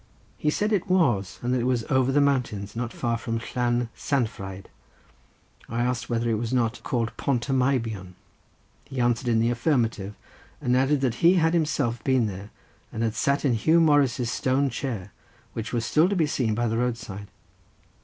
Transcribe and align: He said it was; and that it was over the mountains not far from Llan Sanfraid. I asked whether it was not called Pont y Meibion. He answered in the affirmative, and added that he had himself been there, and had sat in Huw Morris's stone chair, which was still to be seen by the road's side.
He 0.35 0.49
said 0.49 0.73
it 0.73 0.89
was; 0.89 1.37
and 1.43 1.53
that 1.53 1.59
it 1.59 1.67
was 1.67 1.83
over 1.91 2.11
the 2.11 2.19
mountains 2.19 2.75
not 2.75 2.91
far 2.91 3.19
from 3.19 3.39
Llan 3.55 3.89
Sanfraid. 3.93 4.67
I 5.69 5.81
asked 5.83 6.09
whether 6.09 6.27
it 6.27 6.39
was 6.39 6.51
not 6.51 6.81
called 6.81 7.15
Pont 7.17 7.47
y 7.49 7.53
Meibion. 7.53 8.15
He 8.85 8.99
answered 8.99 9.27
in 9.27 9.37
the 9.39 9.51
affirmative, 9.51 10.15
and 10.59 10.75
added 10.75 11.01
that 11.01 11.21
he 11.21 11.35
had 11.35 11.53
himself 11.53 12.03
been 12.03 12.25
there, 12.25 12.49
and 12.91 13.03
had 13.03 13.13
sat 13.13 13.45
in 13.45 13.53
Huw 13.53 13.79
Morris's 13.79 14.31
stone 14.31 14.71
chair, 14.71 15.11
which 15.53 15.71
was 15.71 15.85
still 15.85 16.09
to 16.09 16.15
be 16.15 16.25
seen 16.25 16.55
by 16.55 16.67
the 16.67 16.77
road's 16.79 17.01
side. 17.05 17.27